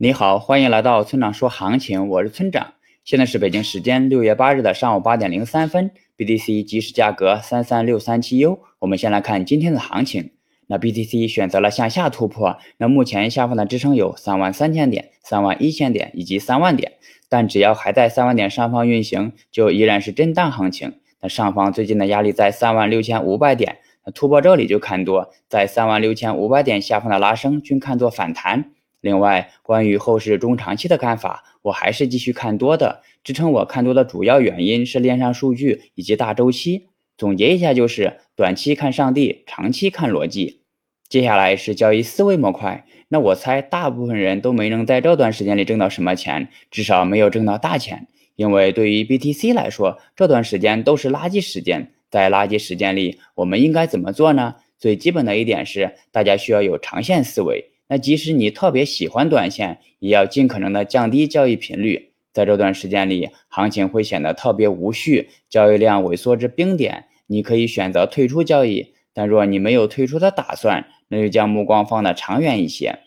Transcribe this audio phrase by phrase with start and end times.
[0.00, 2.74] 你好，欢迎来到村长说行情，我是村长。
[3.02, 8.60] 现在是北京时间六月八日的上午八点零三分，BTC 即时价格三三六三七 U。
[8.78, 10.30] 我们先来看今天的行情。
[10.68, 16.92] 那 BTC 选择了向下突破，那目前下方的支撑有三万三千点、三万一千点以及三万点。
[17.28, 21.00] 但只要还在三万点上方运行，就依然是震荡行情。
[21.20, 28.70] 那上方最近的压力在三万六千五百点，那突破这里就看多，在三万六千五百点下方的拉升均看作反弹。
[29.00, 33.02] 另外，关于后市中长期的看法，我还是继续看多的。
[33.22, 36.88] 支撑我看多的主要原因是链上数据以及大周期。
[37.16, 40.62] 总结一下，就是短期看上帝，长期看逻辑。
[41.08, 42.84] 接下来是交易思维模块。
[43.08, 48.08] 那我猜大部分人都没能在这段时间里挣到什么钱，至少没有挣到大钱。
[48.36, 51.92] 因为对于 BTC 来说，这段时间都是垃圾时间。
[52.10, 54.56] 在垃圾时间里，我们应该怎么做呢？
[54.78, 57.70] 最基本的一点是，大家需要有长线思维。
[57.88, 62.12] 那即使你特别喜欢短线，也要尽可能的降低交易频率。
[62.32, 68.92] 在这段时间里，行情会显得特别无序，交易量萎缩至冰点，你可以选择退出交易。
[69.14, 73.00] 但若你没有退出的打算，那就将目光放得长远一些，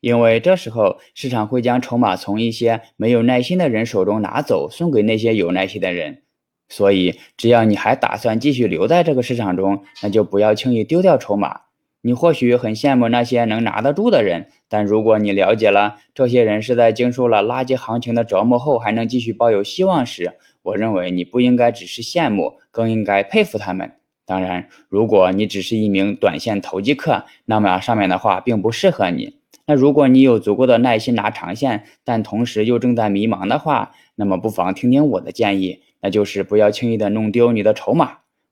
[0.00, 6.22] 因为这时候市场会将筹码从一些没有耐心的人手中拿走，送给那些有耐心的人。
[6.70, 11.60] 所以，只要你还打算继续留在这个市场中，那就不要轻易丢掉筹码。
[12.06, 23.92] 你或许很羡慕那些能拿得住的人，但如果你了解了这些人是在经受了垃圾行情的折磨后还能继续抱有希望时，我认为你不应该只是羡慕，更应该佩服他们。
[24.26, 29.38] 当然，如果你只是一名短线投机客，那么上面的话并不适合你。
[29.64, 38.18] 那如果你有足够的耐心拿长线，但同时又正在迷茫的话，那么不妨听听我的建议，那就是不要轻易的弄丢你的筹码。